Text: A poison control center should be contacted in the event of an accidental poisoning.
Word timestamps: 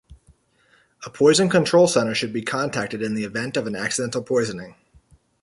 A 1.05 1.11
poison 1.11 1.47
control 1.47 1.87
center 1.87 2.15
should 2.15 2.33
be 2.33 2.41
contacted 2.41 3.03
in 3.03 3.13
the 3.13 3.23
event 3.23 3.55
of 3.55 3.67
an 3.67 3.75
accidental 3.75 4.23
poisoning. 4.23 4.73